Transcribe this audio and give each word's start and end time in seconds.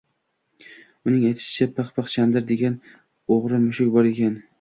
Uning 1.09 1.27
aytishicha, 1.31 1.67
Pixpix 1.79 2.09
Chandr 2.13 2.47
degan 2.53 2.79
o‘g‘ri 3.37 3.61
mushuk 3.67 3.93
bor 3.99 4.11
ekan 4.15 4.41